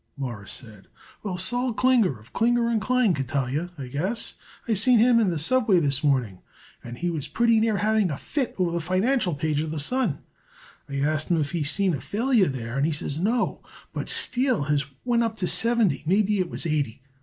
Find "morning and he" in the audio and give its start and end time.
6.03-7.11